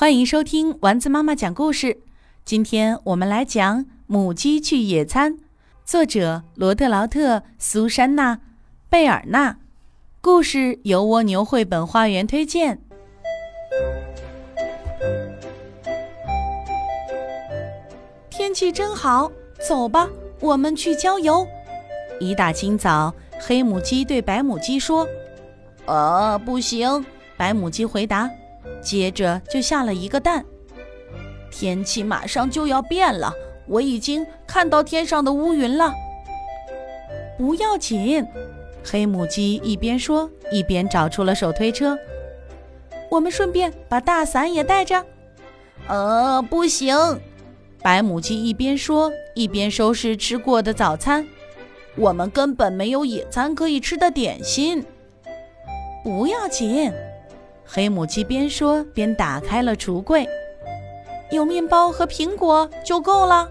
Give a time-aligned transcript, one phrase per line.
[0.00, 1.98] 欢迎收听丸子妈妈讲故事。
[2.44, 5.34] 今天我们来讲《母鸡去野餐》，
[5.84, 8.36] 作者罗特劳特·苏珊娜·
[8.88, 9.56] 贝尔纳。
[10.20, 12.80] 故事由蜗牛绘本花园推荐。
[18.30, 19.32] 天气真好，
[19.66, 20.08] 走吧，
[20.38, 21.44] 我们去郊游。
[22.20, 25.04] 一大清早，黑母鸡对白母鸡说
[25.86, 27.04] ：“呃，不行。”
[27.36, 28.30] 白母鸡回答。
[28.80, 30.44] 接着就下了一个蛋。
[31.50, 33.32] 天气马上就要变了，
[33.66, 35.92] 我已经看到天上的乌云了。
[37.36, 38.26] 不要紧，
[38.84, 41.98] 黑母鸡一边说一边找出了手推车。
[43.10, 45.04] 我们顺便把大伞也带着。
[45.86, 46.94] 呃，不行，
[47.80, 51.26] 白母鸡一边说一边收拾吃过的早餐。
[51.96, 54.84] 我们根本没有野餐可以吃的点心。
[56.04, 56.92] 不要紧。
[57.70, 60.26] 黑母鸡边说边打开了橱柜，
[61.30, 63.50] 有面包和苹果就够了。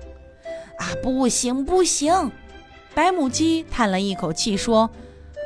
[0.80, 2.32] 啊，不行不行！
[2.96, 4.90] 白母鸡叹了一口气说：“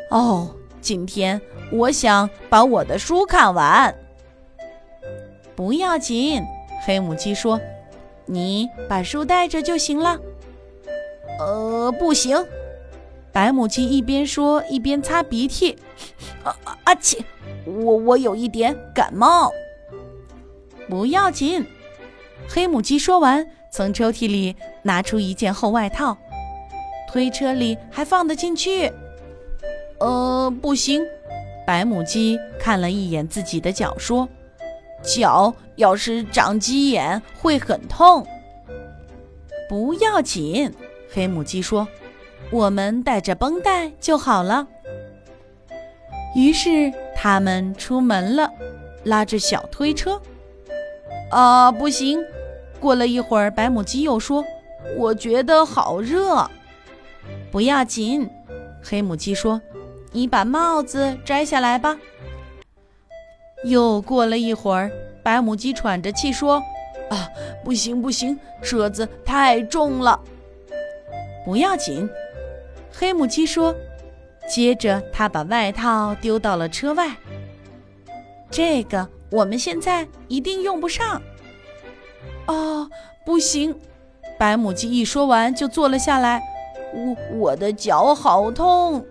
[0.09, 1.39] 哦，今天
[1.73, 3.93] 我想把我的书看完。”
[5.53, 6.41] 不要紧，
[6.85, 7.59] 黑母鸡说
[8.25, 10.17] ：“你把书带着就行了。”
[11.39, 12.41] 呃，不行。
[13.33, 15.77] 白母鸡一边说一边擦鼻涕。
[16.43, 16.95] 啊啊 啊！
[17.65, 19.51] 我我有一点感冒，
[20.89, 21.65] 不要紧。
[22.49, 26.17] 黑母鸡说完，从抽屉里拿出一件厚外套，
[27.07, 28.91] 推车里还放得进去。
[29.99, 31.03] 呃，不行。
[31.67, 34.27] 白母鸡看了一眼自己的脚，说
[35.03, 38.25] ：“脚要是长鸡眼会很痛。”
[39.69, 40.73] 不要紧。
[41.13, 41.87] 黑母鸡说
[42.49, 44.67] ：“我们带着绷带就好了。”
[46.35, 46.91] 于是。
[47.23, 48.51] 他们出门了，
[49.03, 50.19] 拉着小推车。
[51.29, 52.19] 啊，不行！
[52.79, 54.43] 过了一会儿，白母鸡又说
[54.97, 56.49] ：“我觉得好热。”
[57.51, 58.27] 不要紧，
[58.83, 59.61] 黑母鸡说
[60.11, 61.95] ：“你把帽子摘下来吧。”
[63.65, 64.89] 又过了一会儿，
[65.21, 66.55] 白母鸡喘着气说
[67.11, 67.29] ：“啊，
[67.63, 70.19] 不行不行，车子太重了。”
[71.45, 72.09] 不要紧，
[72.91, 73.75] 黑母鸡说。
[74.49, 77.15] 接着，他把外套丢到了车外。
[78.49, 81.21] 这个我们现在一定用不上。
[82.45, 82.89] 啊，
[83.25, 83.73] 不行！
[84.37, 86.41] 白母鸡一说完就坐了下来。
[86.93, 89.05] 我我的脚好痛。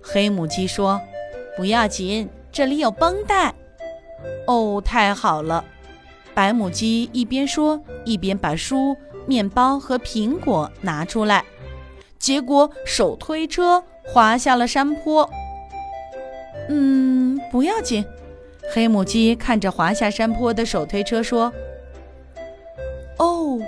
[0.00, 1.00] 黑母鸡说
[1.56, 3.54] ：“不要紧，这里有绷带。”
[4.46, 5.62] 哦，太好了！
[6.32, 11.44] 白母鸡一边说，一边把书、面包和苹果拿出来。
[12.18, 15.28] 结果手推车滑下了山坡。
[16.68, 18.04] 嗯，不要紧。
[18.70, 21.52] 黑母鸡看着滑下山坡的手推车说
[23.18, 23.58] ：“哦，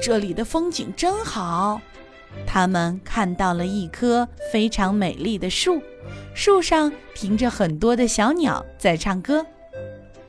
[0.00, 1.80] 这里的风景真好。”
[2.46, 5.80] 他们看到了一棵非常美丽的树，
[6.34, 9.44] 树上停着很多的小鸟在唱歌。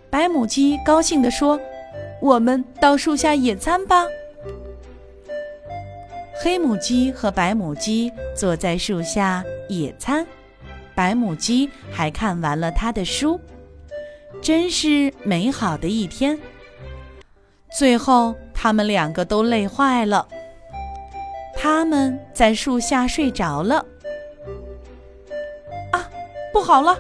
[0.09, 1.59] 白母鸡高兴地说
[2.21, 4.05] ：“我们到树下野餐吧。”
[6.39, 10.25] 黑母鸡和白母鸡坐在树下野餐，
[10.93, 13.39] 白母鸡还看完了他的书，
[14.39, 16.37] 真是美好的一天。
[17.75, 20.27] 最后，他们两个都累坏了，
[21.55, 23.83] 他们在树下睡着了。
[25.91, 26.07] 啊，
[26.53, 26.95] 不好了！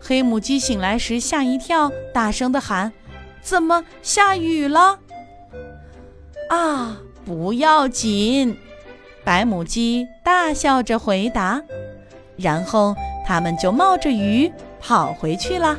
[0.00, 2.90] 黑母鸡醒来时吓一跳，大声的喊
[3.42, 4.98] ：“怎么下雨了？”
[6.48, 8.56] 啊，不要紧。
[9.24, 11.62] 白母鸡大笑着回答，
[12.36, 12.94] 然后
[13.26, 14.50] 他们就冒着雨
[14.80, 15.78] 跑回去了。